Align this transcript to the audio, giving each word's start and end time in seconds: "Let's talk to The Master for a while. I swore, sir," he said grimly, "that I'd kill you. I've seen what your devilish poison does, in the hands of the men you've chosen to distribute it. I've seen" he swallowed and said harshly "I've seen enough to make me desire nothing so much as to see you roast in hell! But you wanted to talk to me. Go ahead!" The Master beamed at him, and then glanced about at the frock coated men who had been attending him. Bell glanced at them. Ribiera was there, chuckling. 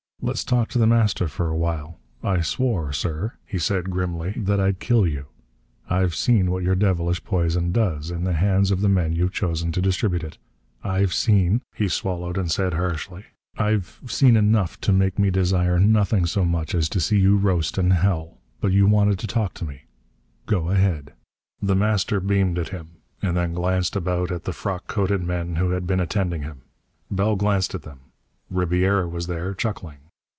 "Let's 0.23 0.43
talk 0.43 0.69
to 0.69 0.77
The 0.77 0.85
Master 0.85 1.27
for 1.27 1.47
a 1.49 1.57
while. 1.57 1.97
I 2.23 2.41
swore, 2.41 2.93
sir," 2.93 3.33
he 3.43 3.57
said 3.57 3.89
grimly, 3.89 4.33
"that 4.37 4.59
I'd 4.59 4.77
kill 4.79 5.07
you. 5.07 5.25
I've 5.89 6.13
seen 6.13 6.51
what 6.51 6.61
your 6.61 6.75
devilish 6.75 7.23
poison 7.23 7.71
does, 7.71 8.11
in 8.11 8.23
the 8.23 8.33
hands 8.33 8.69
of 8.69 8.81
the 8.81 8.87
men 8.87 9.13
you've 9.13 9.33
chosen 9.33 9.71
to 9.71 9.81
distribute 9.81 10.23
it. 10.23 10.37
I've 10.83 11.11
seen" 11.11 11.63
he 11.73 11.87
swallowed 11.87 12.37
and 12.37 12.51
said 12.51 12.73
harshly 12.75 13.25
"I've 13.57 13.99
seen 14.05 14.35
enough 14.37 14.79
to 14.81 14.93
make 14.93 15.17
me 15.17 15.31
desire 15.31 15.79
nothing 15.79 16.27
so 16.27 16.45
much 16.45 16.75
as 16.75 16.87
to 16.89 16.99
see 16.99 17.17
you 17.19 17.35
roast 17.35 17.79
in 17.79 17.89
hell! 17.89 18.37
But 18.59 18.73
you 18.73 18.85
wanted 18.85 19.17
to 19.19 19.27
talk 19.27 19.55
to 19.55 19.65
me. 19.65 19.85
Go 20.45 20.69
ahead!" 20.69 21.13
The 21.63 21.75
Master 21.75 22.19
beamed 22.19 22.59
at 22.59 22.69
him, 22.69 22.91
and 23.23 23.35
then 23.37 23.55
glanced 23.55 23.95
about 23.95 24.29
at 24.29 24.43
the 24.43 24.53
frock 24.53 24.85
coated 24.85 25.23
men 25.23 25.55
who 25.55 25.71
had 25.71 25.87
been 25.87 25.99
attending 25.99 26.43
him. 26.43 26.61
Bell 27.09 27.35
glanced 27.35 27.73
at 27.73 27.81
them. 27.81 28.01
Ribiera 28.51 29.07
was 29.09 29.25
there, 29.25 29.55
chuckling. 29.55 29.97